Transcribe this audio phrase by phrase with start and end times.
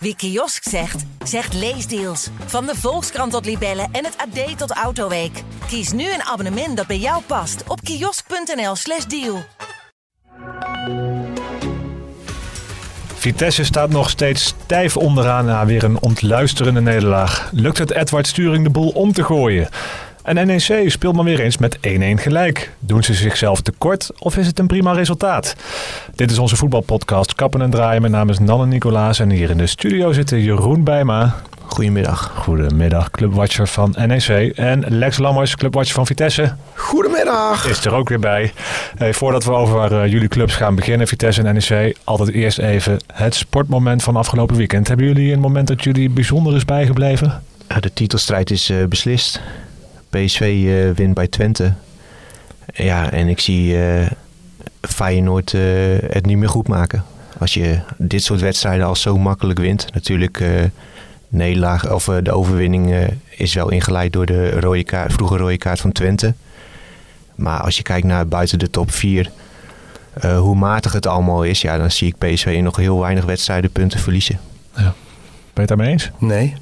[0.00, 2.28] Wie kiosk zegt, zegt leesdeals.
[2.46, 5.42] Van de Volkskrant tot Libellen en het AD tot Autoweek.
[5.66, 9.44] Kies nu een abonnement dat bij jou past op kiosk.nl/slash deal.
[13.14, 17.48] Vitesse staat nog steeds stijf onderaan na weer een ontluisterende nederlaag.
[17.52, 19.68] Lukt het Edward Sturing de boel om te gooien?
[20.28, 21.80] En NEC speelt maar weer eens met 1-1
[22.14, 22.72] gelijk.
[22.78, 25.54] Doen ze zichzelf tekort of is het een prima resultaat?
[26.14, 28.00] Dit is onze voetbalpodcast Kappen en Draaien.
[28.00, 31.34] Mijn naam is Nanne Nicolaas en hier in de studio zitten Jeroen Bijma.
[31.66, 32.32] Goedemiddag.
[32.34, 34.52] Goedemiddag, clubwatcher van NEC.
[34.56, 36.54] En Lex Lammers, clubwatcher van Vitesse.
[36.74, 37.66] Goedemiddag.
[37.68, 38.52] Is er ook weer bij.
[38.96, 42.98] Hey, voordat we over uh, jullie clubs gaan beginnen, Vitesse en NEC, altijd eerst even
[43.12, 44.88] het sportmoment van afgelopen weekend.
[44.88, 47.42] Hebben jullie een moment dat jullie bijzonder is bijgebleven?
[47.80, 49.40] De titelstrijd is uh, beslist.
[50.10, 51.72] PSV uh, wint bij Twente.
[52.74, 54.06] Ja, en ik zie uh,
[54.80, 55.62] Feyenoord uh,
[56.06, 57.04] het niet meer goed maken.
[57.38, 59.92] Als je dit soort wedstrijden al zo makkelijk wint.
[59.94, 60.44] Natuurlijk,
[61.28, 65.92] nederlaag, of, de overwinning is wel ingeleid door de rode kaart, vroege rode kaart van
[65.92, 66.34] Twente.
[67.34, 69.30] Maar als je kijkt naar buiten de top 4,
[70.38, 74.00] hoe matig het allemaal is, ja, dan zie ik PSV nog heel weinig wedstrijden punten
[74.00, 74.40] verliezen.
[74.76, 74.82] Ja.
[74.82, 74.92] Ben
[75.54, 76.10] je het daarmee eens?
[76.18, 76.56] Nee.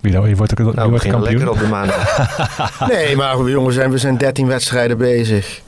[0.00, 1.22] Wie, nou, wie wordt, wie nou, wordt kampioen?
[1.22, 2.28] lekker op de maandag.
[2.92, 5.60] nee, maar jongens, we zijn 13 wedstrijden bezig.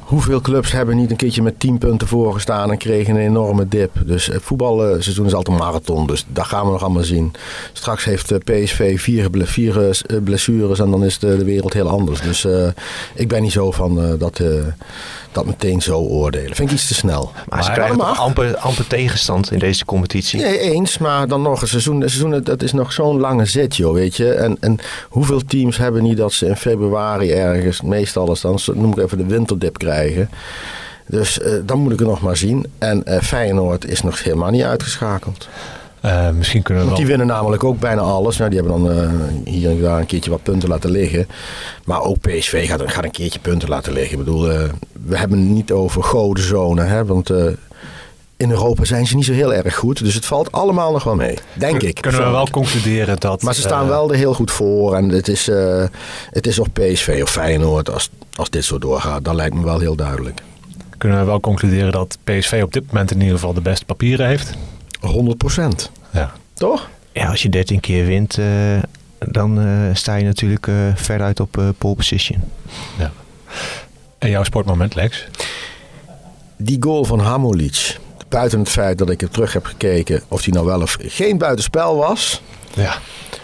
[0.00, 3.90] Hoeveel clubs hebben niet een keertje met 10 punten voorgestaan en kregen een enorme dip?
[4.04, 7.32] Dus het voetbalseizoen is altijd een marathon, dus dat gaan we nog allemaal zien.
[7.72, 12.20] Straks heeft PSV vier, vier blessures en dan is de, de wereld heel anders.
[12.20, 12.68] Dus uh,
[13.14, 14.48] ik ben niet zo van uh, dat, uh,
[15.36, 16.54] dat meteen zo oordelen.
[16.54, 17.30] Vind ik iets te snel.
[17.34, 20.40] Maar, maar ze krijgen toch amper, amper tegenstand in deze competitie?
[20.40, 20.98] Nee, eens.
[20.98, 22.02] Maar dan nog een seizoen.
[22.02, 24.32] Een seizoen dat is nog zo'n lange zit, joh, weet je.
[24.32, 24.78] En, en
[25.08, 29.18] hoeveel teams hebben niet dat ze in februari ergens, meestal is dan, noem ik even
[29.18, 30.30] de winterdip krijgen.
[31.06, 32.66] Dus uh, dan moet ik het nog maar zien.
[32.78, 35.48] En uh, Feyenoord is nog helemaal niet uitgeschakeld.
[36.04, 38.36] Uh, misschien kunnen we Want die winnen namelijk ook bijna alles.
[38.36, 39.10] Nou, die hebben dan uh,
[39.44, 41.28] hier en daar een keertje wat punten laten liggen.
[41.84, 44.18] Maar ook PSV gaat, gaat een keertje punten laten liggen.
[44.18, 44.62] Ik bedoel, uh,
[45.06, 46.82] we hebben het niet over godenzone.
[46.82, 47.30] Hè, want
[48.36, 50.04] in Europa zijn ze niet zo heel erg goed.
[50.04, 52.00] Dus het valt allemaal nog wel mee, denk ik.
[52.00, 53.42] Kunnen we wel concluderen dat...
[53.42, 54.94] Maar ze staan wel er heel goed voor.
[54.94, 55.50] En het is,
[56.30, 57.90] het is of PSV of Feyenoord.
[57.90, 60.42] Als, als dit zo doorgaat, dat lijkt me wel heel duidelijk.
[60.98, 64.26] Kunnen we wel concluderen dat PSV op dit moment in ieder geval de beste papieren
[64.26, 64.52] heeft?
[65.06, 65.90] 100 procent.
[66.10, 66.32] Ja.
[66.54, 66.88] Toch?
[67.12, 68.46] Ja, als je 13 keer wint, uh,
[69.18, 72.40] dan uh, sta je natuurlijk uh, veruit op pole position.
[72.98, 73.12] Ja.
[74.18, 75.26] En jouw sportmoment, Lex?
[76.56, 77.98] Die goal van Hamolic.
[78.28, 81.38] Buiten het feit dat ik er terug heb gekeken of die nou wel of geen
[81.38, 82.42] buitenspel was.
[82.74, 82.98] Ja.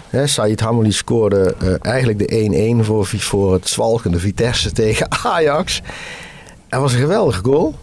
[0.09, 5.81] He, Said Hamolic scoorde eigenlijk de 1-1 voor, voor het zwalkende Vitesse tegen Ajax.
[6.69, 7.75] Dat was een geweldige goal.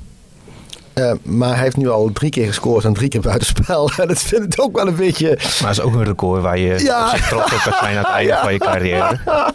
[0.99, 3.91] Uh, maar hij heeft nu al drie keer gescoord en drie keer buitenspel.
[3.97, 5.27] En dat vind ik ook wel een beetje...
[5.27, 7.11] Maar dat is ook een record waar je ja.
[7.11, 8.43] op trots op zijn aan het einde ja.
[8.43, 9.19] van je carrière.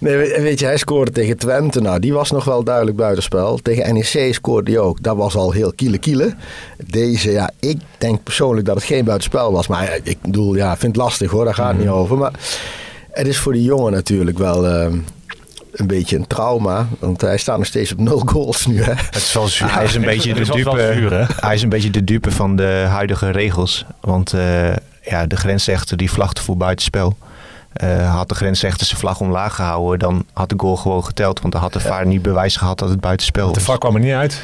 [0.00, 1.80] Nee, weet je, hij scoorde tegen Twente.
[1.80, 3.58] Nou, die was nog wel duidelijk buitenspel.
[3.62, 5.02] Tegen NEC scoorde hij ook.
[5.02, 6.34] Dat was al heel kiele kiele.
[6.86, 9.66] Deze, ja, ik denk persoonlijk dat het geen buitenspel was.
[9.66, 11.44] Maar ik bedoel, ja, ik vind het lastig hoor.
[11.44, 11.82] Daar gaat het mm.
[11.82, 12.16] niet over.
[12.16, 12.32] Maar
[13.10, 14.66] het is voor die jongen natuurlijk wel...
[14.66, 14.86] Uh,
[15.78, 16.86] een beetje een trauma.
[16.98, 18.82] Want hij staat nog steeds op nul goals nu.
[18.82, 18.92] Hè?
[18.92, 19.74] Het is wel zuur.
[19.74, 20.92] Hij is een beetje de dupe.
[20.94, 23.84] Zuur, hij is een beetje de dupe van de huidige regels.
[24.00, 27.16] Want uh, ja, de grensrechter die vlagde voor buitenspel.
[27.84, 31.40] Uh, had de grensrechter zijn vlag omlaag gehouden, dan had de goal gewoon geteld.
[31.40, 33.54] Want dan had de VAR niet bewijs gehad dat het buitenspel was.
[33.54, 34.42] De VAR kwam er niet uit.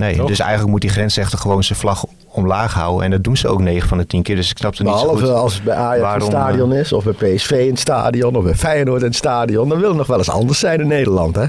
[0.00, 0.28] Nee, Toch?
[0.28, 3.04] dus eigenlijk moet die grensrechter gewoon zijn vlag omlaag houden.
[3.04, 4.36] En dat doen ze ook 9 van de 10 keer.
[4.36, 5.42] Dus ik snap het niet Behalve zo goed.
[5.42, 8.36] als het bij Ajax Waarom, in het stadion is, of bij PSV in het stadion,
[8.36, 9.68] of bij Feyenoord in het stadion.
[9.68, 11.46] Dan wil het nog wel eens anders zijn in Nederland, hè?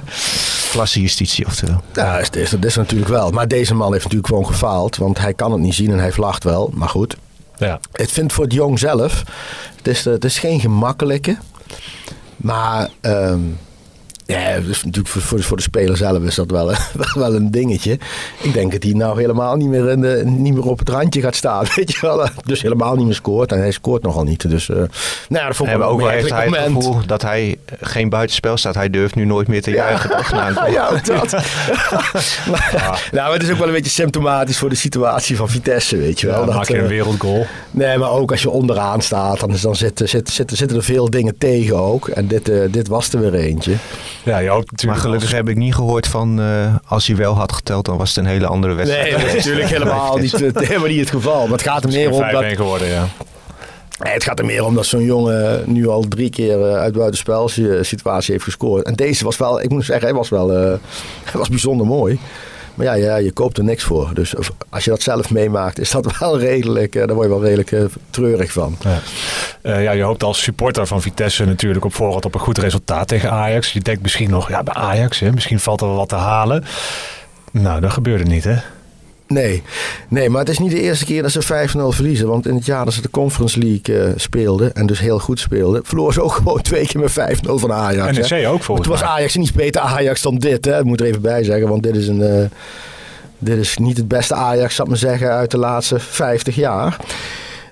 [0.72, 1.82] Klassejustitie, oftewel.
[1.94, 3.32] Ja, dat is, dat is natuurlijk wel.
[3.32, 4.98] Maar deze man heeft natuurlijk gewoon gefaald.
[4.98, 6.72] Want hij kan het niet zien en hij vlagt wel.
[6.74, 7.18] Maar goed.
[7.58, 7.80] Ja.
[7.92, 9.24] Het vindt voor het jong zelf.
[9.76, 11.38] Het is, het is geen gemakkelijke.
[12.38, 12.90] Maar...
[13.02, 13.58] Um,
[14.32, 16.74] ja, dus natuurlijk voor, voor, voor de speler zelf is dat wel,
[17.14, 18.00] wel een dingetje.
[18.42, 21.22] Ik denk dat hij nou helemaal niet meer, in de, niet meer op het randje
[21.22, 21.66] gaat staan.
[21.76, 22.28] Weet je wel?
[22.46, 23.52] Dus helemaal niet meer scoort.
[23.52, 24.50] En hij scoort nogal niet.
[24.50, 24.78] Dus uh,
[25.30, 28.76] nou, dat vond ik ook heeft hij het gevoel dat hij geen buitenspel staat.
[28.76, 30.10] Hij durft nu nooit meer te juichen.
[30.32, 31.32] Ja, ja dat.
[32.50, 32.96] maar, ja.
[33.12, 35.98] Nou, het is ook wel een beetje symptomatisch voor de situatie van Vitesse.
[35.98, 36.40] Weet je wel.
[36.40, 37.46] Ja, dat, maak je een wereldgoal.
[37.72, 41.10] Nee, maar ook als je onderaan staat, dan, dan zitten, zitten, zitten, zitten er veel
[41.10, 42.08] dingen tegen ook.
[42.08, 43.74] En dit, uh, dit was er weer eentje.
[44.24, 45.00] Ja, je hoopt natuurlijk.
[45.00, 45.38] Maar gelukkig als...
[45.38, 48.32] heb ik niet gehoord van uh, als hij wel had geteld, dan was het een
[48.32, 49.18] hele andere wedstrijd.
[49.18, 51.44] Nee, natuurlijk helemaal niet, helemaal niet het geval.
[51.44, 52.46] Maar het gaat er meer om dat.
[52.46, 53.08] geworden, ja.
[54.00, 56.94] Nee, het gaat er meer om dat zo'n jongen nu al drie keer uh, uit
[56.94, 57.50] buitenspel
[57.82, 58.86] situatie heeft gescoord.
[58.86, 60.58] En deze was wel, ik moet zeggen, hij was wel uh,
[61.30, 62.20] hij was bijzonder mooi.
[62.76, 64.10] Maar ja, ja, je koopt er niks voor.
[64.14, 64.34] Dus
[64.70, 67.72] als je dat zelf meemaakt, is dat wel redelijk, uh, daar word je wel redelijk
[67.72, 68.78] uh, treurig van.
[68.84, 69.00] Ja.
[69.64, 73.08] Uh, ja, je hoopt als supporter van Vitesse natuurlijk op voorhand op een goed resultaat
[73.08, 73.74] tegen Ajax.
[73.74, 76.64] Je denkt misschien nog, ja, bij Ajax, hè, misschien valt er wel wat te halen.
[77.52, 78.56] Nou, dat gebeurde niet, hè?
[79.32, 79.64] Nee.
[80.08, 82.28] nee, maar het is niet de eerste keer dat ze 5-0 verliezen.
[82.28, 85.40] Want in het jaar dat ze de Conference League uh, speelden en dus heel goed
[85.40, 88.18] speelden, verloren ze ook gewoon twee keer met 5-0 van Ajax.
[88.18, 88.88] En NEC ook volgens.
[88.88, 90.80] Toen was Ajax niet beter Ajax dan dit, hè?
[90.80, 92.20] Ik moet er even bij zeggen, want dit is een...
[92.20, 92.46] Uh,
[93.44, 96.98] dit is niet het beste Ajax, zou ik maar zeggen, uit de laatste 50 jaar.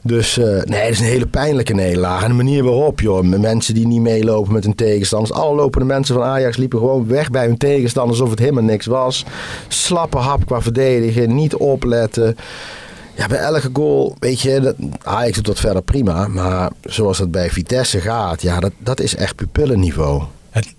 [0.04, 2.24] Dus uh, nee, het is een hele pijnlijke nederlaag.
[2.24, 3.24] En de manier waarop, joh.
[3.24, 5.31] Mensen die niet meelopen met hun tegenstanders.
[5.31, 8.86] Alle lopende mensen van Ajax liepen gewoon weg bij hun tegenstanders alsof het helemaal niks
[8.86, 9.25] was.
[9.68, 12.38] Slappe hap qua verdedigen, niet opletten.
[13.16, 16.28] Ja, bij elke goal, weet je, dat, Ajax doet dat verder prima.
[16.28, 20.24] Maar zoals het bij Vitesse gaat, ja, dat, dat is echt pupillenniveau.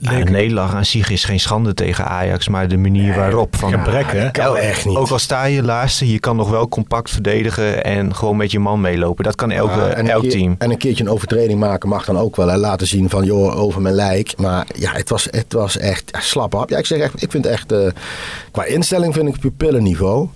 [0.02, 3.56] Het nederlaag aan zich is geen schande tegen Ajax, maar de manier waarop.
[3.56, 4.30] Van, gebrek, hè?
[4.30, 4.96] Kan echt niet.
[4.96, 8.58] Ook al sta je laatste, je kan nog wel compact verdedigen en gewoon met je
[8.58, 9.24] man meelopen.
[9.24, 10.54] Dat kan elke, ja, elk keer, team.
[10.58, 12.48] En een keertje een overtreding maken mag dan ook wel.
[12.48, 12.56] Hè?
[12.56, 14.34] Laten zien van, joh, over mijn lijk.
[14.36, 16.70] Maar ja, het was, het was echt ja, slap op.
[16.70, 17.90] Ja, ik zeg echt, ik vind echt, uh,
[18.50, 20.28] qua instelling vind ik pupillenniveau.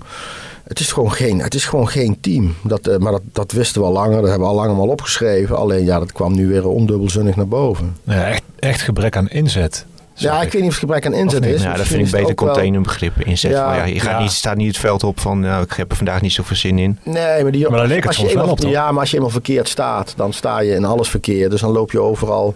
[0.65, 2.55] Het is gewoon geen, het is gewoon geen team.
[2.63, 4.21] Dat, uh, maar dat, dat wisten we al langer.
[4.21, 5.57] Dat hebben we al lang allemaal opgeschreven.
[5.57, 7.97] Alleen ja, dat kwam nu weer ondubbelzinnig naar boven.
[8.05, 9.87] Ja, echt, echt gebrek aan inzet.
[10.15, 11.63] Ja, ik weet niet of het gebrek aan inzet is.
[11.63, 13.51] Ja, dat vind ik beter containerbegrip inzet.
[13.51, 14.21] Ja, maar ja, je gaat ja.
[14.21, 16.79] niet, staat niet het veld op van nou, ik heb er vandaag niet zoveel zin
[16.79, 16.99] in.
[17.03, 18.71] Nee, maar, die, maar dan leek het als je eenmaal eenmaal, op, toch?
[18.71, 21.51] Ja, maar als je eenmaal verkeerd staat, dan sta je in alles verkeerd.
[21.51, 22.55] Dus dan loop je overal,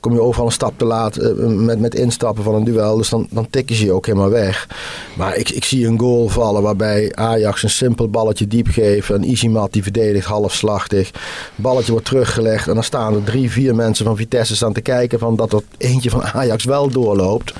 [0.00, 2.96] kom je overal een stap te laat uh, met, met instappen van een duel.
[2.96, 4.68] Dus dan, dan tikken ze je ook helemaal weg.
[5.14, 9.10] Maar ik, ik zie een goal vallen waarbij Ajax een simpel balletje diep geeft.
[9.10, 11.10] En Isimat die verdedigt halfslachtig.
[11.54, 15.18] Balletje wordt teruggelegd en dan staan er drie, vier mensen van Vitesse staan te kijken
[15.18, 17.52] van dat er eentje van Ajax wel doorloopt.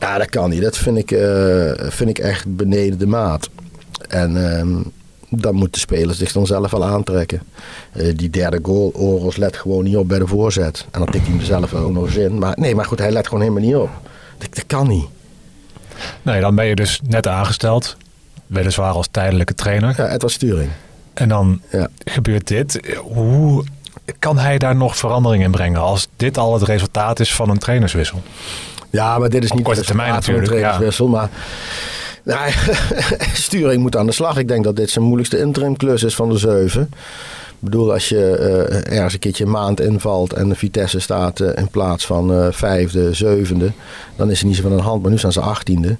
[0.00, 0.62] Ja, dat kan niet.
[0.62, 3.50] Dat vind ik, uh, vind ik echt beneden de maat.
[4.08, 4.76] En uh,
[5.40, 7.42] dat moeten de spelers zich dan zelf wel aantrekken.
[7.96, 10.86] Uh, die derde goal, Oros let gewoon niet op bij de voorzet.
[10.90, 12.38] En dan tikt hij hem zelf ook nog eens in.
[12.38, 13.90] Maar nee, maar goed, hij let gewoon helemaal niet op.
[14.38, 15.06] Dat, dat kan niet.
[16.22, 17.96] Nee, dan ben je dus net aangesteld.
[18.46, 19.94] Weliswaar als tijdelijke trainer.
[19.96, 20.70] Ja, het was sturing.
[21.14, 21.88] En dan ja.
[22.04, 22.96] gebeurt dit.
[22.96, 23.64] Hoe
[24.18, 27.58] kan hij daar nog verandering in brengen als dit al het resultaat is van een
[27.58, 28.22] trainerswissel?
[28.90, 30.46] Ja, maar dit is niet korte termijn natuurlijk.
[30.46, 31.10] Een trainerswissel, ja.
[31.10, 31.30] maar
[32.22, 32.52] nou,
[33.32, 34.36] sturing moet aan de slag.
[34.36, 36.82] Ik denk dat dit zijn moeilijkste interimklus is van de zeven.
[37.60, 41.40] Ik bedoel, als je uh, ergens een keertje een maand invalt en de Vitesse staat
[41.40, 43.72] uh, in plaats van uh, vijfde, zevende,
[44.16, 45.02] dan is er niet zo van een hand.
[45.02, 45.96] Maar nu staan ze achttiende.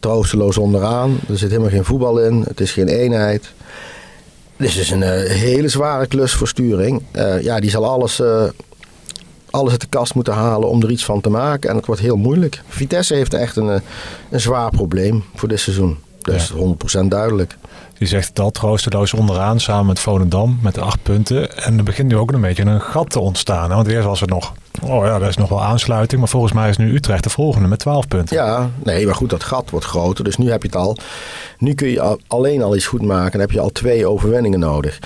[0.00, 1.18] Troosteloos onderaan.
[1.28, 2.44] Er zit helemaal geen voetbal in.
[2.48, 3.52] Het is geen eenheid.
[4.56, 7.02] Dit is een hele zware klus voor sturing.
[7.40, 8.22] ja, die zal alles
[9.50, 11.70] alles uit de kast moeten halen om er iets van te maken.
[11.70, 12.62] En het wordt heel moeilijk.
[12.68, 13.82] Vitesse heeft echt een,
[14.30, 15.98] een zwaar probleem voor dit seizoen.
[16.20, 17.02] Dat is ja.
[17.02, 17.56] 100% duidelijk.
[17.98, 21.56] Je zegt het al, troosteloos onderaan samen met Volendam met de acht punten.
[21.56, 23.68] En er begint nu ook een beetje een gat te ontstaan.
[23.68, 24.52] Want eerst was er nog,
[24.82, 26.20] oh ja, daar is nog wel aansluiting.
[26.20, 28.36] Maar volgens mij is nu Utrecht de volgende met 12 punten.
[28.36, 30.24] Ja, nee, maar goed, dat gat wordt groter.
[30.24, 30.96] Dus nu heb je het al.
[31.58, 33.32] Nu kun je alleen al iets goed maken.
[33.32, 34.98] Dan heb je al twee overwinningen nodig.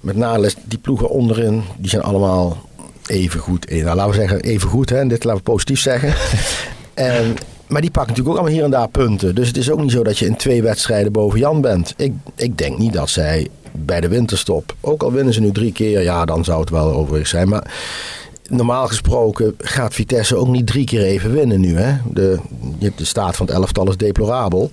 [0.00, 2.56] Met name die ploegen onderin, die zijn allemaal
[3.06, 3.84] even goed in.
[3.84, 5.06] Nou, laten we zeggen even goed, hè.
[5.06, 6.14] dit laten we positief zeggen.
[6.94, 7.36] en,
[7.66, 9.34] maar die pakken natuurlijk ook allemaal hier en daar punten.
[9.34, 11.94] Dus het is ook niet zo dat je in twee wedstrijden boven Jan bent.
[11.96, 15.72] Ik, ik denk niet dat zij bij de winterstop, ook al winnen ze nu drie
[15.72, 17.48] keer, ja, dan zou het wel overigens zijn.
[17.48, 17.74] Maar
[18.48, 21.76] normaal gesproken gaat Vitesse ook niet drie keer even winnen nu.
[21.76, 21.96] Hè?
[22.12, 22.38] De,
[22.96, 24.70] de staat van het elftal is deplorabel.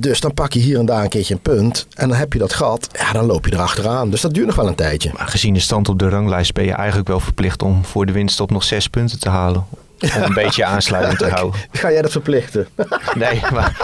[0.00, 1.86] Dus dan pak je hier en daar een keertje een punt.
[1.94, 2.88] En dan heb je dat gat.
[2.92, 4.10] Ja, dan loop je erachteraan.
[4.10, 5.10] Dus dat duurt nog wel een tijdje.
[5.16, 8.12] Maar gezien de stand op de ranglijst ben je eigenlijk wel verplicht om voor de
[8.12, 9.64] winststop nog zes punten te halen.
[10.00, 11.60] Om een beetje aansluiting te houden.
[11.72, 12.68] Ga jij dat verplichten?
[13.14, 13.76] Nee, maar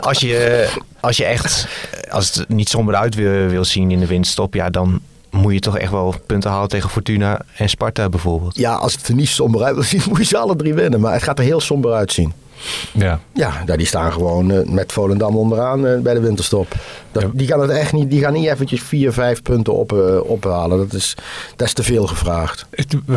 [0.00, 0.68] als je,
[1.00, 1.66] als je echt
[2.10, 5.60] als het niet somber uit wil, wil zien in de winststop, ja, dan moet je
[5.60, 8.56] toch echt wel punten halen tegen Fortuna en Sparta bijvoorbeeld.
[8.56, 11.00] Ja, als het er niet somber uit wil zien, moet je ze alle drie winnen.
[11.00, 12.32] Maar het gaat er heel somber uitzien.
[12.92, 16.74] Ja, ja die staan gewoon uh, met Volendam onderaan uh, bij de winterstop.
[17.12, 17.28] Dat, ja.
[17.32, 20.78] Die gaan het echt niet, die gaan niet eventjes vier, vijf punten op, uh, ophalen.
[20.78, 21.14] Dat is,
[21.56, 22.66] dat is te veel gevraagd.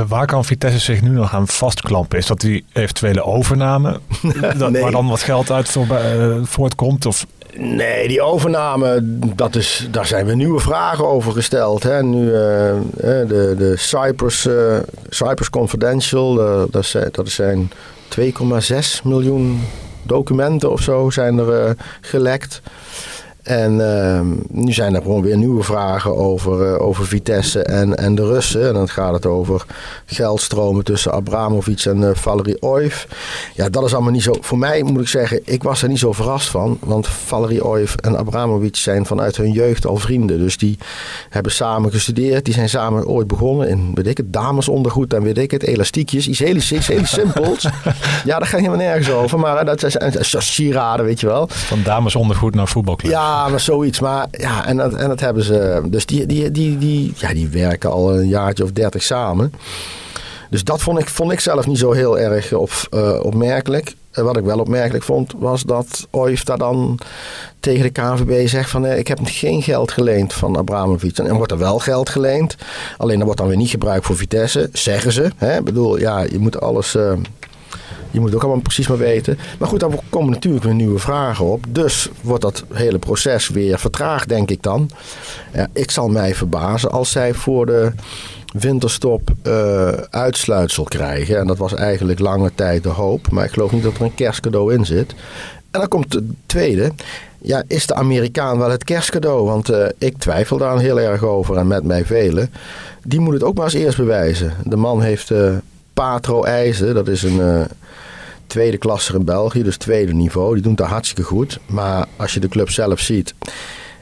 [0.08, 2.18] Waar kan Vitesse zich nu nog aan vastklampen?
[2.18, 4.00] Is dat die eventuele overname?
[4.58, 4.82] dat, nee.
[4.82, 5.88] Waar dan wat geld uit voor,
[6.44, 7.06] voortkomt?
[7.06, 7.26] Of
[7.58, 9.00] Nee, die overname,
[9.36, 11.84] dat is, daar zijn we nieuwe vragen over gesteld.
[11.84, 12.04] Hè.
[12.04, 12.32] Nu, uh,
[13.02, 14.78] de, de Cyprus, uh,
[15.10, 17.72] Cyprus Confidential, uh, dat, zijn, dat zijn
[18.20, 19.62] 2,6 miljoen
[20.04, 22.62] documenten of zo zijn er gelekt.
[23.44, 28.16] En ehm, nu zijn er gewoon weer nieuwe vragen over, uh, over Vitesse en, en
[28.16, 28.68] de Russen.
[28.68, 29.66] En dan gaat het over
[30.06, 33.04] geldstromen tussen Abramovic en uh, Valerie Oiv.
[33.54, 34.36] Ja, dat is allemaal niet zo.
[34.42, 36.78] Voor mij moet ik zeggen, ik was er niet zo verrast van.
[36.80, 40.40] Want Valerie Oiv en Abramovic zijn vanuit hun jeugd al vrienden.
[40.40, 40.78] Dus die
[41.30, 42.46] hebben samen gestudeerd.
[42.46, 46.28] Die zijn samen ooit begonnen in, weet ik het, damesondergoed en weet ik het, elastiekjes.
[46.28, 47.64] Iets heel, iets heel simpels.
[48.26, 49.40] ja, daar gaat helemaal nergens over.
[49.40, 51.48] Maar dat zijn sieraden, weet je wel.
[51.50, 53.12] Van damesondergoed naar voetbalclub.
[53.12, 54.00] Ja, ja, maar zoiets.
[54.00, 55.82] Maar ja, en dat, en dat hebben ze.
[55.86, 59.54] Dus die, die, die, die, ja, die werken al een jaartje of dertig samen.
[60.50, 63.96] Dus dat vond ik, vond ik zelf niet zo heel erg op, uh, opmerkelijk.
[64.12, 67.00] Wat ik wel opmerkelijk vond, was dat Oif daar dan
[67.60, 68.86] tegen de KNVB zegt van...
[68.86, 71.18] Uh, ik heb geen geld geleend van Abramovic.
[71.18, 72.56] En, en wordt er wel geld geleend.
[72.98, 75.32] Alleen dat wordt dan weer niet gebruikt voor Vitesse, zeggen ze.
[75.36, 75.58] Hè?
[75.58, 76.98] Ik bedoel, ja, je moet alles
[78.14, 79.38] je moet het ook allemaal precies maar weten.
[79.60, 81.66] Maar goed, dan komen natuurlijk weer nieuwe vragen op.
[81.70, 84.90] Dus wordt dat hele proces weer vertraagd, denk ik dan.
[85.54, 87.92] Ja, ik zal mij verbazen als zij voor de
[88.54, 91.38] winterstop uh, uitsluitsel krijgen.
[91.38, 93.32] En dat was eigenlijk lange tijd de hoop.
[93.32, 95.16] Maar ik geloof niet dat er een kerstcadeau in zit.
[95.72, 96.92] En dan komt het tweede.
[97.42, 99.46] Ja, is de Amerikaan wel het kerstcadeau?
[99.46, 102.52] Want uh, ik twijfel daar heel erg over en met mij velen.
[103.04, 104.54] Die moet het ook maar eens eerst bewijzen.
[104.64, 105.56] De man heeft uh,
[105.94, 107.68] Patro IJzen, dat is een
[108.48, 110.54] tweede klasser in België, dus tweede niveau.
[110.54, 111.60] Die doen het hartstikke goed.
[111.66, 113.34] Maar als je de club zelf ziet,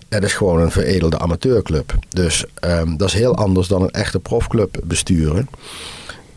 [0.09, 1.93] het is gewoon een veredelde amateurclub.
[2.09, 5.49] Dus um, dat is heel anders dan een echte profclub besturen.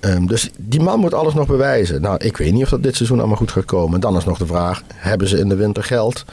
[0.00, 2.00] Um, dus die man moet alles nog bewijzen.
[2.00, 4.00] Nou, ik weet niet of dat dit seizoen allemaal goed gaat komen.
[4.00, 6.24] Dan is nog de vraag: hebben ze in de winter geld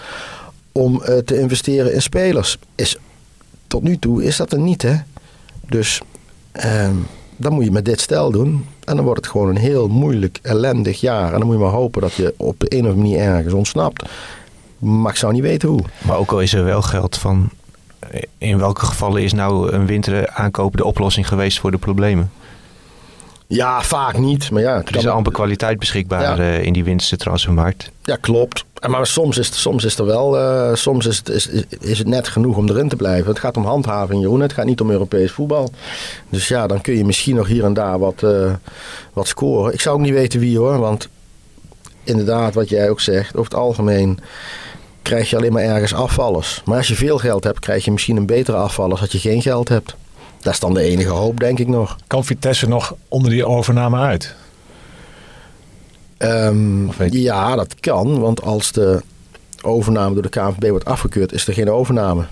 [0.71, 2.57] om uh, te investeren in spelers?
[2.75, 2.97] Is,
[3.67, 4.95] tot nu toe is dat er niet, hè?
[5.69, 6.01] Dus
[6.65, 8.65] um, dan moet je met dit stel doen.
[8.91, 11.33] En dan wordt het gewoon een heel moeilijk, ellendig jaar.
[11.33, 14.09] En dan moet je maar hopen dat je op een of andere manier ergens ontsnapt.
[14.79, 15.81] Maar ik zou niet weten hoe.
[16.01, 17.49] Maar ook al is er wel geld van...
[18.37, 22.31] In welke gevallen is nou een winter aankopen de oplossing geweest voor de problemen?
[23.47, 24.51] Ja, vaak niet.
[24.51, 26.37] Maar ja, er is amper kwaliteit beschikbaar ja.
[26.37, 27.91] uh, in die winterse transfermarkt.
[28.03, 28.65] Ja, klopt.
[28.87, 32.27] Maar soms is, soms is er wel, uh, soms is het, is, is het net
[32.27, 33.29] genoeg om erin te blijven.
[33.29, 34.39] Het gaat om handhaving, Jeroen.
[34.39, 35.71] Het gaat niet om Europees voetbal.
[36.29, 38.53] Dus ja, dan kun je misschien nog hier en daar wat, uh,
[39.13, 39.73] wat scoren.
[39.73, 40.77] Ik zou ook niet weten wie hoor.
[40.77, 41.07] Want
[42.03, 44.19] inderdaad, wat jij ook zegt, over het algemeen
[45.01, 46.61] krijg je alleen maar ergens afvallers.
[46.65, 49.41] Maar als je veel geld hebt, krijg je misschien een betere afvaller als je geen
[49.41, 49.95] geld hebt.
[50.41, 51.95] Dat is dan de enige hoop, denk ik nog.
[52.07, 54.35] Kan Vitesse nog onder die overname uit?
[56.23, 58.19] Um, ja, dat kan.
[58.19, 59.01] Want als de
[59.61, 62.25] overname door de KNVB wordt afgekeurd, is er geen overname.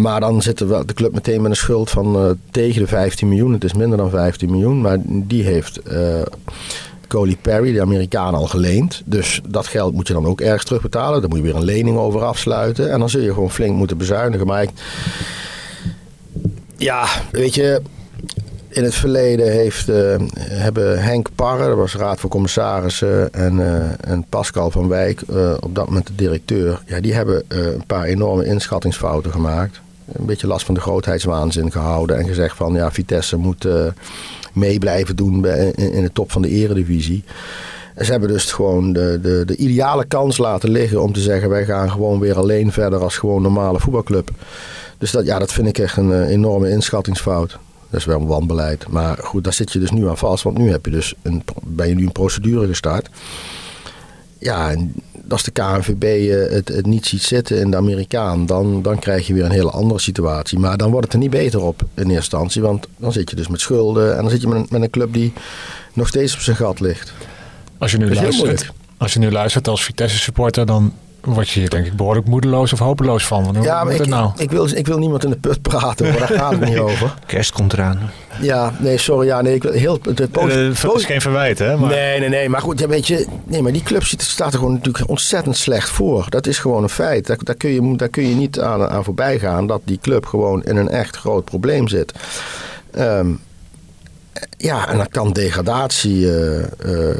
[0.00, 3.52] Maar dan zit de club meteen met een schuld van uh, tegen de 15 miljoen.
[3.52, 4.80] Het is minder dan 15 miljoen.
[4.80, 6.22] Maar die heeft uh,
[7.08, 9.02] Coley Perry, de Amerikaan, al geleend.
[9.04, 11.20] Dus dat geld moet je dan ook ergens terugbetalen.
[11.20, 12.92] Daar moet je weer een lening over afsluiten.
[12.92, 14.46] En dan zul je gewoon flink moeten bezuinigen.
[14.46, 14.70] Maar ik,
[16.76, 17.82] ja, weet je,
[18.78, 24.10] in het verleden heeft, uh, hebben Henk Parre, dat was raad van commissarissen, en, uh,
[24.10, 28.04] en Pascal van Wijk, uh, op dat moment de directeur, ja, die hebben een paar
[28.04, 29.80] enorme inschattingsfouten gemaakt.
[30.12, 33.68] Een beetje last van de grootheidswaanzin gehouden en gezegd van ja, Vitesse moet
[34.52, 37.24] mee blijven doen in, in de top van de eredivisie.
[37.96, 41.64] Ze hebben dus gewoon de, de, de ideale kans laten liggen om te zeggen wij
[41.64, 44.30] gaan gewoon weer alleen verder als gewoon normale voetbalclub.
[44.98, 47.58] Dus dat, ja, dat vind ik echt een enorme inschattingsfout.
[47.90, 48.88] Dat is wel een wanbeleid.
[48.88, 50.42] Maar goed, daar zit je dus nu aan vast.
[50.42, 53.08] Want nu heb je dus een, ben je nu een procedure gestart.
[54.38, 54.94] Ja, en
[55.28, 59.26] als de KNVB eh, het, het niet ziet zitten in de Amerikaan, dan, dan krijg
[59.26, 60.58] je weer een hele andere situatie.
[60.58, 62.62] Maar dan wordt het er niet beter op in eerste instantie.
[62.62, 65.12] Want dan zit je dus met schulden en dan zit je met, met een club
[65.12, 65.32] die
[65.92, 67.12] nog steeds op zijn gat ligt.
[67.78, 71.70] Als je nu, luistert, als je nu luistert als Vitesse supporter, dan word je hier
[71.70, 73.56] denk ik behoorlijk moedeloos of hopeloos van.
[73.56, 74.30] Hoe ja, maar ik, nou?
[74.36, 77.14] ik, wil, ik wil niemand in de put praten, maar daar gaat het niet over.
[77.26, 78.10] Kerst komt eraan.
[78.40, 79.26] Ja, nee, sorry.
[79.26, 79.98] Ja, nee, ik wil heel...
[80.02, 81.76] Het uh, is geen verwijt, hè?
[81.76, 81.90] Maar...
[81.90, 82.48] Nee, nee, nee.
[82.48, 83.26] Maar goed, ja, weet je...
[83.44, 86.26] Nee, maar die club staat er gewoon natuurlijk ontzettend slecht voor.
[86.28, 87.26] Dat is gewoon een feit.
[87.26, 90.26] Daar, daar, kun, je, daar kun je niet aan, aan voorbij gaan dat die club
[90.26, 92.12] gewoon in een echt groot probleem zit.
[92.98, 93.40] Um,
[94.56, 97.16] ja, en dan kan degradatie uh, uh,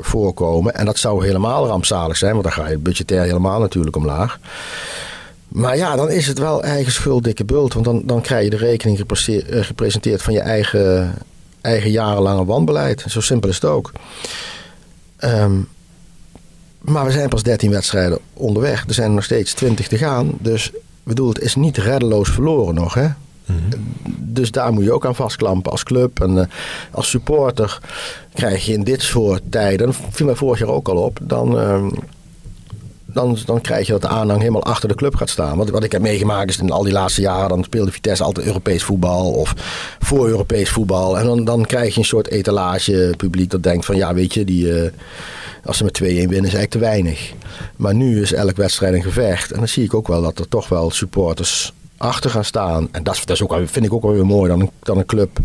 [0.00, 0.74] voorkomen.
[0.74, 4.38] En dat zou helemaal rampzalig zijn, want dan ga je budgetair helemaal natuurlijk omlaag.
[5.48, 7.72] Maar ja, dan is het wel eigen schuld, dikke bult.
[7.72, 11.14] Want dan, dan krijg je de rekening eh, gepresenteerd van je eigen,
[11.60, 13.04] eigen jarenlange wanbeleid.
[13.08, 13.92] Zo simpel is het ook.
[15.24, 15.68] Um,
[16.78, 18.84] maar we zijn pas 13 wedstrijden onderweg.
[18.86, 20.32] Er zijn nog steeds 20 te gaan.
[20.40, 20.70] Dus
[21.02, 22.94] bedoel, het is niet reddeloos verloren nog.
[22.94, 23.08] Hè?
[24.18, 26.20] Dus daar moet je ook aan vastklampen als club.
[26.20, 26.42] En uh,
[26.90, 27.80] als supporter
[28.34, 31.86] krijg je in dit soort tijden, viel mij vorig jaar ook al op, dan, uh,
[33.04, 35.56] dan, dan krijg je dat de aanhang helemaal achter de club gaat staan.
[35.56, 38.46] Wat, wat ik heb meegemaakt is in al die laatste jaren, dan speelde Vitesse altijd
[38.46, 39.54] Europees voetbal of
[40.00, 41.18] voor Europees voetbal.
[41.18, 44.44] En dan, dan krijg je een soort etalage publiek dat denkt van ja, weet je,
[44.44, 44.90] die, eh,
[45.64, 47.32] als ze met 2-1 winnen is eigenlijk te weinig.
[47.76, 49.50] Maar nu is elke wedstrijd een gevecht.
[49.50, 52.88] En dan zie ik ook wel dat er toch wel supporters achter gaan staan.
[52.92, 55.06] En dat, dat is ook, vind ik ook wel weer mooi dan een, dan een
[55.06, 55.38] club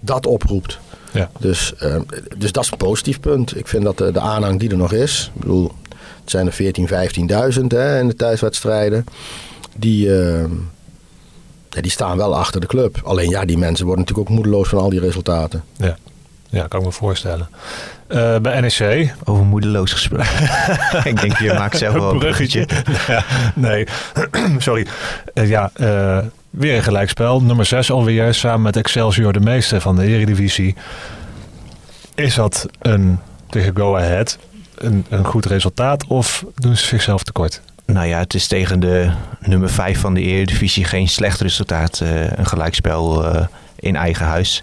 [0.00, 0.78] dat oproept.
[1.12, 1.30] Ja.
[1.38, 1.96] Dus, eh,
[2.36, 3.56] dus dat is een positief punt.
[3.56, 5.72] Ik vind dat de, de aanhang die er nog is, ik bedoel,
[6.20, 6.94] het zijn er 14, 15.000
[7.66, 9.04] hè, in de thuiswedstrijden,
[9.76, 10.44] die, eh,
[11.70, 13.00] ja, die staan wel achter de club.
[13.04, 15.64] Alleen ja, die mensen worden natuurlijk ook moedeloos van al die resultaten.
[15.76, 15.96] Ja,
[16.54, 17.48] ja kan ik me voorstellen.
[18.06, 20.42] Eh, bij NEC, Over moedeloos gesproken.
[21.10, 22.68] ik denk, je maakt zelf wel een bruggetje.
[23.06, 23.86] ja, nee,
[24.58, 24.86] sorry.
[25.34, 26.18] Eh, ja, eh,
[26.50, 27.42] weer een gelijkspel.
[27.42, 30.74] Nummer 6 alweer, samen met Excelsior de meeste van de Eredivisie.
[32.14, 33.18] Is dat een,
[33.48, 34.38] tegen Go Ahead
[34.74, 37.60] een, een goed resultaat of doen ze zichzelf tekort?
[37.86, 42.00] Nou ja, het is tegen de nummer 5 van de Eredivisie geen slecht resultaat.
[42.36, 43.24] een gelijkspel
[43.76, 44.62] in eigen huis.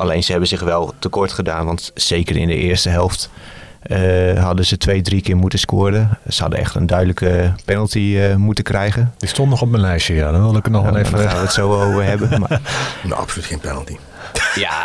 [0.00, 1.66] Alleen ze hebben zich wel tekort gedaan.
[1.66, 3.30] Want zeker in de eerste helft
[3.82, 6.18] eh, hadden ze twee, drie keer moeten scoren.
[6.28, 9.14] Ze hadden echt een duidelijke penalty eh, moeten krijgen.
[9.18, 10.30] Die stond nog op mijn lijstje, ja.
[10.30, 11.18] Dan wil ik er nog Ja, wel daar even...
[11.28, 12.40] gaan we het zo over hebben.
[12.40, 12.60] Maar,
[13.02, 13.96] Nou, absoluut geen penalty.
[14.54, 14.82] Ja,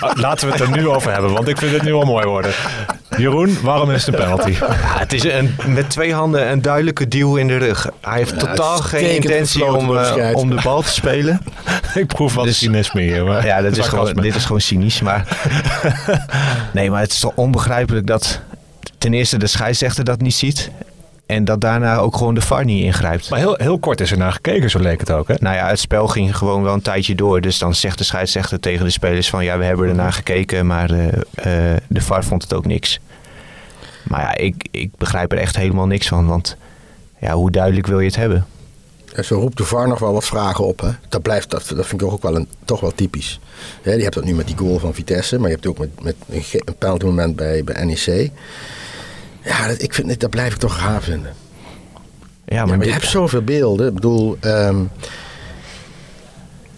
[0.00, 2.26] Ah, Laten we het er nu over hebben, want ik vind het nu al mooi
[2.26, 2.52] worden.
[3.16, 4.50] Jeroen, waarom is het een penalty?
[4.50, 4.66] Ja,
[4.98, 7.88] het is een, met twee handen een duidelijke duw in de rug.
[8.00, 11.40] Hij heeft totaal geen intentie om, eh, om de bal te spelen.
[11.94, 13.24] ik proef wat Dus- cynisme hier.
[13.24, 15.00] Maar Ja, dat is gewoon, dit is gewoon cynisch.
[15.00, 15.24] Maar
[16.72, 18.40] nee, maar het is toch onbegrijpelijk dat
[18.98, 20.70] ten eerste de scheidsrechter dat niet ziet.
[21.28, 23.30] En dat daarna ook gewoon de VAR niet ingrijpt.
[23.30, 25.28] Maar heel, heel kort is er naar gekeken, zo leek het ook.
[25.28, 25.34] Hè?
[25.38, 27.40] Nou ja, het spel ging gewoon wel een tijdje door.
[27.40, 29.44] Dus dan zegt de scheidsrechter tegen de spelers van...
[29.44, 31.06] ja, we hebben ernaar gekeken, maar eh,
[31.74, 33.00] eh, de VAR vond het ook niks.
[34.02, 36.26] Maar ja, ik, ik begrijp er echt helemaal niks van.
[36.26, 36.56] Want
[37.18, 38.46] ja, hoe duidelijk wil je het hebben?
[39.12, 40.80] En zo roept de VAR nog wel wat vragen op.
[40.80, 40.90] Hè?
[41.08, 43.40] Dat, blijft, dat, dat vind ik ook wel een, toch wel typisch.
[43.82, 45.78] Hè, je hebt dat nu met die goal van Vitesse, maar je hebt het ook
[45.78, 48.30] met, met een, een penalty moment bij, bij NEC.
[49.48, 51.32] Ja, dat, ik vind, dat blijf ik toch gaaf vinden.
[52.44, 53.88] Ja, Ja, maar, je hebt zoveel beelden.
[53.88, 54.82] Ik bedoel, ehm,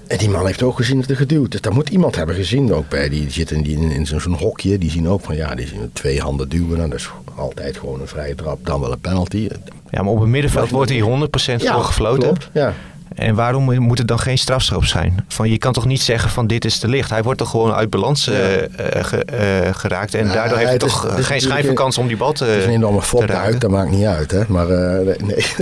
[0.06, 1.50] en die man heeft ook gezien dat er geduwd.
[1.50, 3.08] Dus daar moet iemand hebben gezien ook bij.
[3.08, 4.78] Die zit in, die, in zo'n hokje.
[4.78, 6.78] Die zien ook van ja, die zien twee handen duwen.
[6.78, 9.49] Nou, dat is altijd gewoon een vrije trap, dan wel een penalty.
[9.90, 12.23] ja, maar op het middenveld wordt hier 100% voor gefloten.
[12.23, 12.49] klopt.
[12.52, 12.75] Ja.
[13.14, 15.25] En waarom moet het dan geen strafschop zijn?
[15.28, 17.10] Van, je kan toch niet zeggen van dit is te licht?
[17.10, 18.68] Hij wordt toch gewoon uit balans eh, eh,
[19.04, 20.14] ge- eh, geraakt.
[20.14, 22.70] En daardoor heeft hij toch is geen schijnverkans om die bal te Het is een
[22.70, 23.58] enorme fopduik, raken.
[23.58, 24.30] dat maakt niet uit.
[24.30, 24.42] Hè?
[24.49, 25.16] Maar nee.
[25.23, 25.44] nee.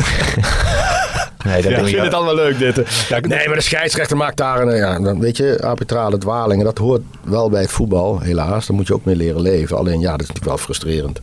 [1.45, 2.77] Nee, dat Ja, ik vind het allemaal leuk dit.
[3.09, 6.65] Ja, Nee, maar de scheidsrechter maakt daar een, ja, dan weet je, arbitrale dwalingen.
[6.65, 8.67] Dat hoort wel bij het voetbal, helaas.
[8.67, 9.77] Daar moet je ook mee leren leven.
[9.77, 11.21] Alleen ja, dat is natuurlijk wel frustrerend.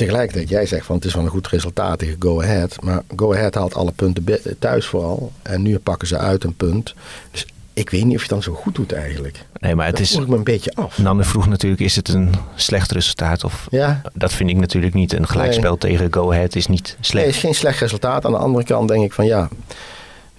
[0.00, 2.76] Tegelijkertijd, jij zegt van het is wel een goed resultaat tegen Go Ahead.
[2.82, 4.24] Maar Go Ahead haalt alle punten
[4.58, 5.32] thuis vooral.
[5.42, 6.94] En nu pakken ze uit een punt.
[7.30, 9.44] Dus ik weet niet of je het dan zo goed doet eigenlijk.
[9.60, 10.26] Nee, maar het Dat is...
[10.26, 10.98] me een beetje af.
[10.98, 13.44] Nanne vroeg natuurlijk, is het een slecht resultaat?
[13.44, 15.12] Of, Ja, Dat vind ik natuurlijk niet.
[15.12, 17.26] Een gelijkspel tegen Go Ahead is niet nee, slecht.
[17.26, 18.24] is geen slecht resultaat.
[18.24, 19.48] Aan de andere kant denk ik van ja,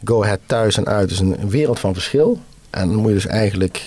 [0.03, 2.39] Go Ahead thuis en uit is een wereld van verschil.
[2.69, 3.81] En dan moet je dus eigenlijk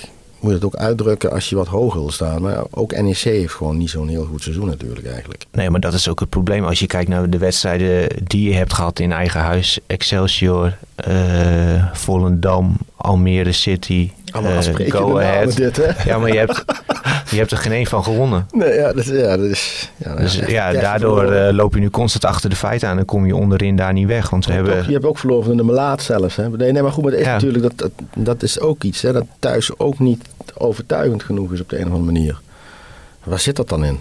[0.45, 2.43] moet je het ook uitdrukken als je wat hoger wil staan.
[2.43, 5.45] Maar ook NEC heeft gewoon niet zo'n heel goed seizoen natuurlijk eigenlijk.
[5.53, 6.65] Nee, maar dat is ook het probleem.
[6.65, 9.79] Als je kijkt naar de wedstrijden die je hebt gehad in eigen huis.
[9.87, 11.15] Excelsior, eh,
[11.93, 15.57] Volendam, Almere City, Allemaal aansprekende Go Ahead.
[15.57, 16.11] dit, hè?
[16.11, 16.65] Ja, maar je hebt,
[17.31, 18.47] je hebt er geen één van gewonnen.
[18.53, 19.91] Nee, ja, dat, ja, dat is...
[19.97, 22.97] Ja, nou, Dus ja, daardoor eh, loop je nu constant achter de feiten aan.
[22.97, 24.31] Dan kom je onderin daar niet weg.
[24.31, 26.37] Want we Toch, je hebt ook verloren van de Melaat zelfs.
[26.37, 26.49] Hè?
[26.51, 27.33] Nee, nee, maar goed, maar dat is Ja.
[27.33, 27.91] natuurlijk dat, dat,
[28.25, 29.03] dat is ook iets.
[29.03, 29.13] Hè?
[29.13, 30.25] Dat thuis ook niet
[30.59, 32.41] overtuigend genoeg is op de een of andere manier.
[33.25, 34.01] Waar zit dat dan in?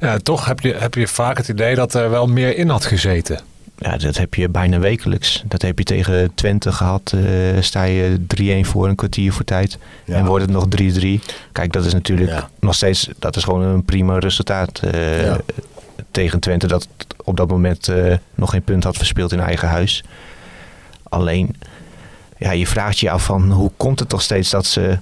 [0.00, 2.84] Ja, toch heb je, heb je vaak het idee dat er wel meer in had
[2.84, 3.40] gezeten.
[3.78, 5.42] Ja, dat heb je bijna wekelijks.
[5.46, 7.12] Dat heb je tegen Twente gehad.
[7.14, 9.78] eh, sta je 3-1 voor een kwartier voor tijd.
[10.04, 10.14] Ja.
[10.16, 11.20] En wordt het nog 3-3.
[11.52, 12.48] Kijk, dat is natuurlijk Ja.
[12.60, 13.08] nog steeds...
[13.18, 14.80] Dat is gewoon een prima resultaat.
[14.92, 15.38] eh, Ja.
[16.10, 16.88] Tegen Twente dat
[17.24, 20.04] op dat moment eh, nog geen punt had verspeeld in eigen huis.
[21.02, 21.56] Alleen,
[22.36, 23.50] ja, je vraagt je af van...
[23.50, 24.98] Hoe komt het toch steeds dat ze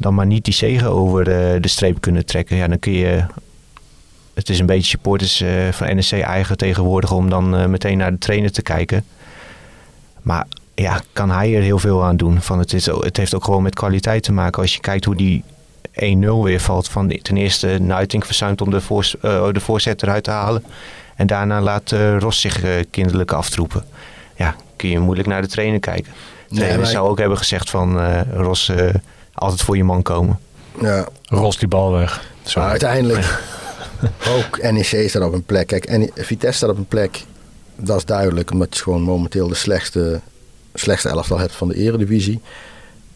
[0.00, 2.56] dan maar niet die zegen over eh, de streep kunnen trekken?
[2.56, 3.24] Ja, dan kun je...
[4.34, 8.10] Het is een beetje supporters eh, van NEC eigen tegenwoordig om dan eh, meteen naar
[8.10, 9.04] de trainer te kijken.
[10.22, 12.40] Maar ja, kan hij er heel veel aan doen?
[12.40, 14.62] Van het, is, het heeft ook gewoon met kwaliteit te maken.
[14.62, 15.44] Als je kijkt hoe die
[15.92, 16.88] 1-0 weer valt.
[16.88, 20.64] Van de- ten eerste Nuiting verzuimt om de, voors, eh, de voorzet eruit te halen.
[21.16, 23.84] En daarna laat Ros zich kinderlijk aftroepen.
[24.36, 26.12] Ja, kun je moeilijk naar de trainer kijken.
[26.48, 28.00] De trainer zou ook hebben gezegd van
[28.32, 28.72] Ros,
[29.40, 30.38] altijd voor je man komen.
[30.80, 32.28] Ja, Ros die bal weg.
[32.42, 32.60] Zo.
[32.60, 33.42] maar uiteindelijk,
[34.36, 35.66] Ook NEC staat op een plek.
[35.66, 37.24] Kijk, en Vitesse staat op een plek.
[37.76, 40.20] Dat is duidelijk, omdat je gewoon momenteel de slechtste,
[40.74, 42.40] slechtste elftal hebt van de eredivisie.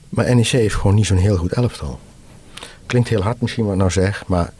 [0.08, 1.98] Maar NEC heeft gewoon niet zo'n heel goed elftal.
[2.86, 4.52] Klinkt heel hard misschien wat ik nou zeg, maar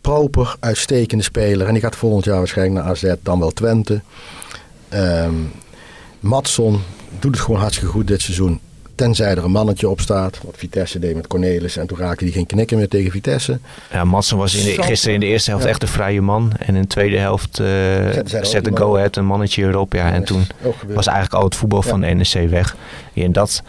[0.00, 1.66] proper, uitstekende speler.
[1.66, 4.00] En die gaat volgend jaar waarschijnlijk naar AZ, dan wel Twente.
[4.88, 5.34] Ehm
[6.24, 6.82] Matson
[7.18, 8.60] doet het gewoon hartstikke goed dit seizoen.
[8.94, 10.40] Tenzij er een mannetje op staat.
[10.44, 11.76] Wat Vitesse deed met Cornelis.
[11.76, 13.58] En toen raakte hij geen knikken meer tegen Vitesse.
[13.92, 15.70] Ja, Madsen was in de- gisteren in de eerste helft Ja.
[15.70, 16.52] echt een vrije man.
[16.58, 17.66] En in de tweede helft eh
[18.38, 18.96] ook zette Go.
[18.96, 19.92] Ahead een mannetje erop.
[19.92, 20.46] Ja, en toen
[20.86, 21.88] was eigenlijk al het voetbal Ja.
[21.88, 22.76] van de NEC weg.
[23.14, 23.62] En dat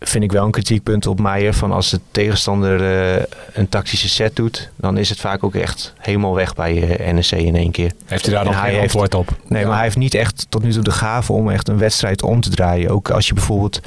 [0.00, 1.54] vind ik wel een kritiekpunt op Meijer.
[1.54, 2.82] Van als de tegenstander
[3.16, 7.12] eh, een tactische set doet, dan is het vaak ook echt helemaal weg bij eh,
[7.12, 7.92] NEC in één keer.
[8.06, 9.36] Heeft hij daar En nog hij geen heeft- antwoord op?
[9.48, 9.66] Nee, Ja.
[9.66, 12.40] maar hij heeft niet echt tot nu toe de gave om echt een wedstrijd om
[12.40, 12.90] te draaien.
[12.90, 13.80] Ook als je bijvoorbeeld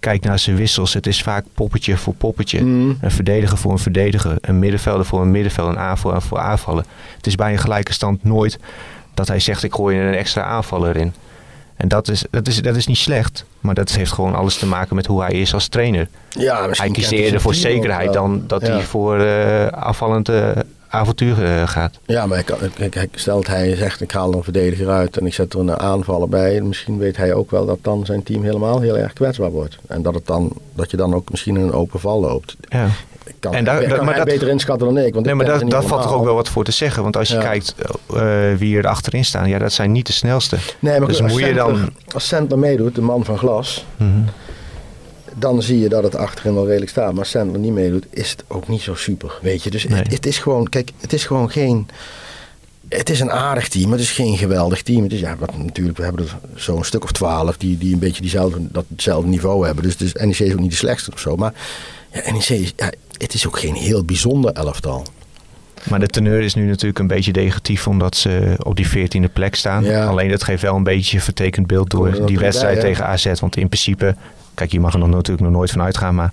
[0.00, 0.94] kijkt naar zijn wissels.
[0.94, 2.60] Het is vaak poppetje voor poppetje.
[2.64, 2.98] Mm.
[3.00, 4.36] Een verdediger voor een verdediger.
[4.40, 5.72] Een middenvelder voor een middenvelder.
[5.72, 6.84] Een aanvaller voor aanvallen.
[7.16, 8.58] Het is bij een gelijke stand nooit
[9.14, 11.14] dat hij zegt ik gooi er een extra aanvaller in.
[11.76, 13.44] En dat is, dat, is, dat is niet slecht.
[13.60, 16.08] Maar dat heeft gewoon alles te maken met hoe hij is als trainer.
[16.28, 18.72] Ja, Hij kiest eerder voor zekerheid dan dat Ja.
[18.72, 20.50] hij voor eh aanvallend eh,
[20.88, 21.98] avontuur eh, gaat.
[22.06, 25.34] Ja, maar ik, stel dat hij zegt ik haal er een verdediger uit en ik
[25.34, 26.60] zet er een aanvaller bij.
[26.60, 29.78] Misschien weet hij ook wel dat dan zijn team helemaal heel erg kwetsbaar wordt.
[29.86, 32.56] En dat, het dan, dat je dan ook misschien in een open val loopt.
[32.68, 32.86] Ja.
[33.40, 35.12] Kan, En daar- kan dat- maar hij dat- beter inschatten dan ik.
[35.14, 37.02] Want Nee, ik maar dat, dat valt toch ook wel wat voor te zeggen.
[37.02, 37.40] Want als je Ja.
[37.42, 37.74] kijkt
[38.14, 40.56] eh, wie er achterin staan, ja, dat zijn niet de snelste.
[40.78, 41.90] Nee, maar dus moet je dan.
[42.14, 44.10] Als Sandler meedoet, de man van glas, Mhm.
[45.38, 47.10] Dan zie je dat het achterin wel redelijk staat.
[47.10, 49.38] Maar als Sandler niet meedoet, is het ook niet zo super.
[49.42, 49.98] Weet je, dus Nee.
[49.98, 51.88] het, het is gewoon, kijk, het is gewoon geen.
[52.88, 55.02] Het is een aardig team, maar het is geen geweldig team.
[55.02, 57.98] Het is, ja, wat, natuurlijk, we hebben er zo'n stuk of twaalf die, die een
[57.98, 59.84] beetje diezelfde, dat, hetzelfde niveau hebben.
[59.84, 61.36] Dus, dus NEC is ook niet de slechtste of zo.
[61.36, 61.52] Maar
[62.12, 65.04] ja, NEC is, ja, het is ook geen heel bijzonder elftal.
[65.88, 69.54] Maar de teneur is nu natuurlijk een beetje negatief omdat ze op die 14e plek
[69.54, 69.84] staan.
[69.84, 70.06] Ja.
[70.06, 73.40] Alleen dat geeft wel een beetje vertekend beeld door die wedstrijd bij, tegen AZ.
[73.40, 74.16] Want in principe,
[74.56, 76.32] kijk, je mag er nog natuurlijk nog nooit van uitgaan, maar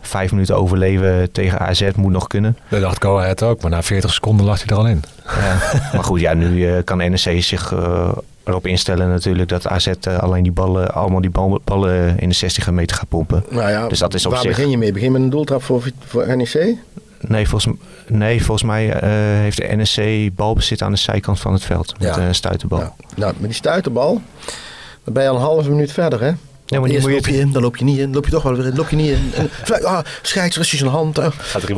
[0.00, 2.58] vijf minuten overleven tegen AZ moet nog kunnen.
[2.68, 5.02] Dat dacht Go Ahead ook, maar na 40 seconden lag hij er al in.
[5.24, 5.56] Ja.
[5.94, 8.08] maar goed, ja, nu eh, kan NEC zich eh,
[8.44, 12.34] erop instellen natuurlijk dat AZ eh, alleen die ballen, allemaal die bal- ballen in de
[12.34, 13.44] 60 meter gaat pompen.
[13.50, 14.92] Nou ja, Dus dat is op waar zich- begin je mee?
[14.92, 16.76] Begin je met een doeltrap voor, voor NEC?
[17.20, 17.76] Nee, volgens,
[18.08, 19.08] nee, volgens mij eh,
[19.40, 21.98] heeft de NEC balbezit aan de zijkant van het veld.
[22.00, 22.22] Met Ja.
[22.22, 22.78] een stuiterbal.
[22.78, 24.20] Nou, nou, met die stuiterbal,
[25.04, 26.32] dan ben je al een halve minuut verder, hè?
[26.68, 28.30] Nee, maar Eerst moet je- loop je in, dan loop je niet in, loop je
[28.30, 29.32] toch wel weer in, loop je niet in.
[29.74, 31.16] En, ah, scheidsrechter zijn hand.
[31.16, 31.32] maar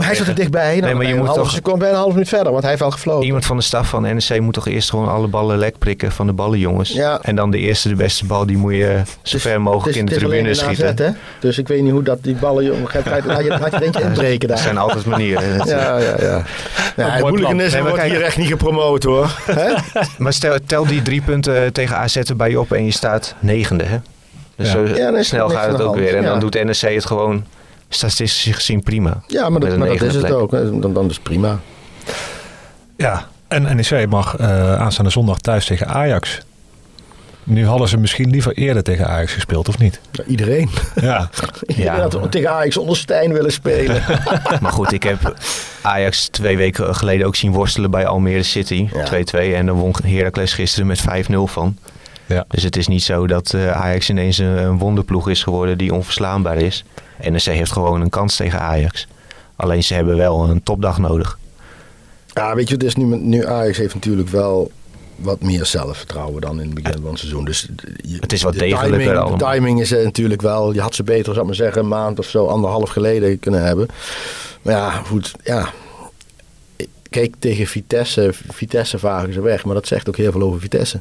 [0.07, 0.81] hij zat er dichtbij.
[0.81, 2.83] Nee, maar je moet toch- seconde, ben je een half minuut verder, want hij heeft
[2.83, 3.25] al gefloten.
[3.27, 6.27] Iemand van de staf van NEC moet toch eerst gewoon alle ballen lek prikken van
[6.27, 6.90] de ballenjongens.
[6.92, 7.18] Ja.
[7.22, 10.14] En dan de eerste, de beste bal, die moet je zo ver mogelijk in de
[10.14, 10.94] tribune schieten.
[10.96, 11.11] hè?
[11.40, 12.64] Dus ik weet niet hoe dat die ballen...
[12.64, 14.59] jongen, Gaat, je, laat je er eentje inbreken Er daar.
[14.64, 15.44] zijn altijd manieren.
[15.66, 16.42] Ja, ja, ja.
[16.96, 17.55] ja hooliganisme.
[17.55, 19.31] Nee, maar wordt kijk- hier echt niet gepromoot, hoor.
[20.18, 23.85] Maar stel, tel die drie punten tegen AZ erbij op en je staat negende.
[23.85, 23.96] Hè?
[24.57, 24.73] Dus Ja.
[24.73, 25.99] zo Ja, snel gaat het ook hand.
[25.99, 26.16] weer.
[26.16, 26.38] En dan Ja.
[26.40, 27.45] doet NEC het gewoon
[27.88, 29.23] statistisch gezien prima.
[29.27, 30.33] Ja, maar dat, maar is het plek.
[30.33, 30.51] ook.
[30.51, 31.61] Dan, dan is het prima.
[32.97, 36.40] Ja, en NEC mag eh, aanstaande zondag thuis tegen Ajax.
[37.45, 40.01] Nu hadden ze misschien liever eerder tegen Ajax gespeeld, of niet?
[40.12, 40.71] Ja, iedereen.
[41.01, 41.31] Ja,
[41.66, 44.03] Iedereen had tegen Ajax onder Stijn willen spelen.
[44.62, 45.35] Maar goed, ik heb
[45.83, 48.88] Ajax twee weken geleden ook zien worstelen bij Almere City.
[48.92, 49.05] Ja.
[49.05, 49.55] 2-2.
[49.55, 51.77] En dan won Heracles gisteren met 5-0 van.
[52.27, 52.45] Ja.
[52.49, 55.95] Dus het is niet zo dat eh, Ajax ineens een, een wonderploeg is geworden die
[55.95, 56.85] onverslaanbaar is.
[57.31, 59.07] NEC heeft gewoon een kans tegen Ajax.
[59.57, 61.39] Alleen ze hebben wel een topdag nodig.
[62.27, 64.71] Ja, weet je, het is nu, met- nu Ajax heeft natuurlijk wel
[65.17, 67.45] wat meer zelfvertrouwen dan in het begin van het seizoen.
[67.45, 67.69] Dus
[68.03, 69.39] je- Het is wat de degelijker timing, allemaal.
[69.39, 70.73] De timing is er natuurlijk wel.
[70.73, 73.62] Je had ze beter, zou ik maar zeggen, een maand of zo, anderhalf geleden kunnen
[73.65, 73.89] hebben.
[74.62, 75.71] Maar ja, goed, ja.
[77.11, 81.01] Kijk, tegen Vitesse, Vitesse vagen ze weg, maar dat zegt ook heel veel over Vitesse.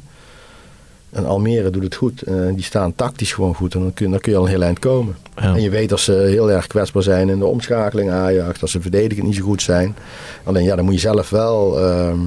[1.15, 2.21] En Almere doet het goed.
[2.21, 4.61] Eh, die staan tactisch gewoon goed en dan kun, dan kun je al een heel
[4.61, 5.17] eind komen.
[5.35, 5.41] Ja.
[5.41, 8.81] En je weet dat ze heel erg kwetsbaar zijn in de omschakeling Ajax, dat ze
[8.81, 9.95] verdedigend niet zo goed zijn.
[10.43, 12.19] Alleen ja, dan moet je zelf wel ehm,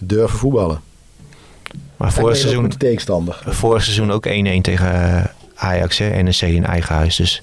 [0.00, 0.80] durven voetballen.
[1.96, 3.42] Maar En vorig seizoen, tegenstander.
[3.46, 7.16] vorig seizoen ook 1-1 tegen eh, Ajax, hè, NEC in eigen huis.
[7.16, 7.42] Dus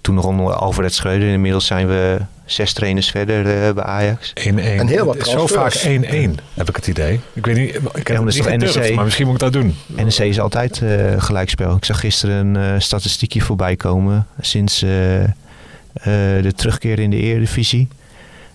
[0.00, 1.28] toen nog onder Alfred Schreuder.
[1.28, 4.30] Inmiddels zijn we zes trainers verder eh, bij Ajax.
[4.30, 4.32] 1-1.
[4.44, 6.28] En heel wat Zo vaak transfers.
[6.28, 7.20] 1-1, heb ik het idee.
[7.32, 8.94] Ik weet niet, ik heb maar het niet NEC?
[8.94, 9.76] maar misschien moet ik dat doen.
[9.86, 11.76] NEC is altijd eh, gelijkspel.
[11.76, 14.26] Ik zag gisteren een eh, statistiekje voorbij komen.
[14.40, 17.88] Sinds eh, eh, de terugkeer in de Eredivisie.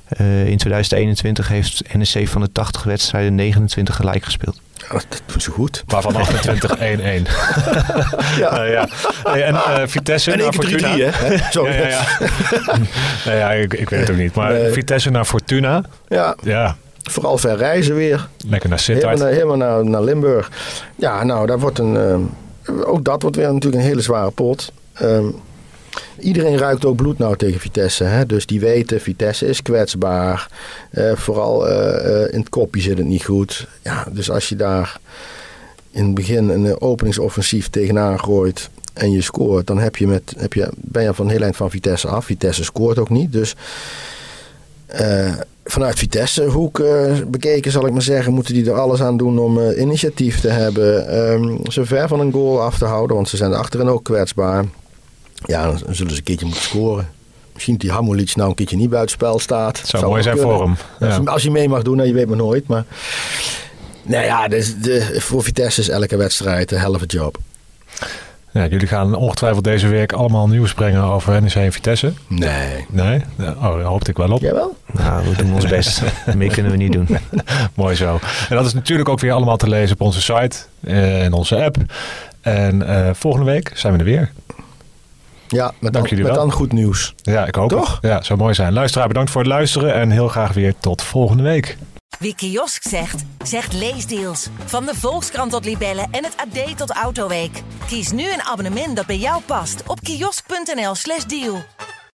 [0.09, 4.61] Eh, in 2021 heeft NEC van de 80 wedstrijden 29 gelijk gespeeld.
[4.91, 5.83] Dat doen ze goed.
[5.87, 6.81] Waarvan 28 1-1.
[8.37, 8.63] Ja.
[8.63, 8.87] Eh, ja.
[9.23, 11.11] Hey, en eh, Vitesse En naar één keer 3-3, Fortuna.
[11.11, 11.37] hè?
[11.51, 11.73] Sorry.
[11.73, 11.87] Ja,
[13.25, 13.51] ja, ja.
[13.51, 14.35] ik, ik weet het ook niet.
[14.35, 14.71] Maar Nee.
[14.71, 15.81] Vitesse naar Fortuna.
[16.07, 18.27] Ja, Ja, vooral ver reizen weer.
[18.47, 19.17] lekker naar Helemaal, Sittard.
[19.19, 20.49] naar, helemaal naar, naar Limburg.
[20.95, 24.71] Ja, nou, daar wordt een, eh, ook dat wordt weer natuurlijk een hele zware pot.
[24.93, 25.25] Ehm,
[26.19, 28.03] iedereen ruikt ook bloed nou tegen Vitesse.
[28.03, 28.25] Hè?
[28.25, 30.49] Dus die weten, Vitesse is kwetsbaar.
[30.89, 33.67] Eh, vooral eh, eh, in het kopje zit het niet goed.
[33.83, 34.99] Ja, dus als je daar
[35.91, 40.53] in het begin een openingsoffensief tegenaan gooit en je scoort, dan heb je met, heb
[40.53, 42.25] je, ben je van heel eind van Vitesse af.
[42.25, 43.31] Vitesse scoort ook niet.
[43.31, 43.55] Dus
[45.65, 46.83] vanuit Vitesse hoek
[47.27, 51.07] bekeken, zal ik maar zeggen, moeten die er alles aan doen om initiatief te hebben.
[51.07, 54.65] ehm, ze ver van een goal af te houden, want ze zijn achterin ook kwetsbaar.
[55.45, 57.07] Ja, dan zullen ze een keertje moeten scoren.
[57.53, 59.77] Misschien dat die Hamulic nou een keertje niet buitenspel staat.
[59.79, 60.53] Het zou mooi zijn kunnen.
[60.55, 60.75] voor hem.
[60.99, 61.21] Als, Ja.
[61.21, 62.67] je, als je mee mag doen, nou, je weet maar nooit.
[62.67, 62.83] Maar
[64.03, 67.37] nou ja, dus de, voor Vitesse is elke wedstrijd een helft job.
[68.51, 72.13] Ja, jullie gaan ongetwijfeld deze week allemaal nieuws brengen over NEC en Vitesse.
[72.27, 72.85] Nee.
[72.89, 73.21] Nee?
[73.39, 74.41] Oh, daar hoopte ik wel op.
[74.41, 74.75] Jawel?
[74.91, 76.01] Nou, we doen ons best.
[76.35, 77.07] Meer kunnen we niet doen.
[77.73, 78.19] Mooi zo.
[78.49, 81.77] En dat is natuurlijk ook weer allemaal te lezen op onze site en onze app.
[82.41, 84.31] En eh, volgende week zijn we er weer.
[85.51, 87.13] Ja, met, Dank dan, jullie met dan goed nieuws.
[87.21, 87.91] Ja, ik hoop Toch?
[88.01, 88.11] het.
[88.11, 88.73] Ja, zou mooi zijn.
[88.73, 91.77] Luisteraar, bedankt voor het luisteren en heel graag weer tot volgende week.
[92.19, 94.47] Wie kiosk zegt, zegt leesdeals.
[94.65, 97.61] Van de Volkskrant tot Libellen en het AD tot Autoweek.
[97.87, 101.63] Kies nu een abonnement dat bij jou past op kiosk.nl/slash deal.